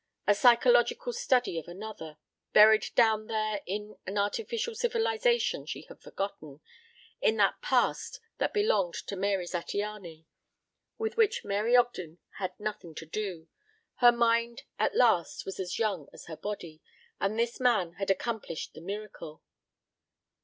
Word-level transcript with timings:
a 0.27 0.33
psychological 0.33 1.13
study 1.13 1.59
of 1.59 1.67
another... 1.67 2.17
buried 2.53 2.87
down 2.95 3.27
there 3.27 3.61
in 3.67 3.95
an 4.07 4.17
artificial 4.17 4.73
civilization 4.73 5.63
she 5.63 5.83
had 5.83 6.01
forgotten... 6.01 6.59
in 7.21 7.35
that 7.37 7.61
past 7.61 8.19
that 8.39 8.51
belonged 8.51 8.95
to 8.95 9.15
Marie 9.15 9.45
Zattiany... 9.45 10.25
with 10.97 11.17
which 11.17 11.45
Mary 11.45 11.75
Ogden 11.75 12.17
had 12.39 12.59
nothing 12.59 12.95
to 12.95 13.05
do... 13.05 13.47
her 13.97 14.11
mind 14.11 14.63
at 14.79 14.95
last 14.95 15.45
was 15.45 15.59
as 15.59 15.77
young 15.77 16.09
as 16.11 16.25
her 16.25 16.35
body, 16.35 16.81
and 17.19 17.37
this 17.37 17.59
man 17.59 17.91
had 17.99 18.09
accomplished 18.09 18.73
the 18.73 18.81
miracle. 18.81 19.43